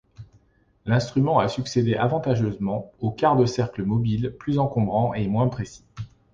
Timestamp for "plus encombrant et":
4.39-5.27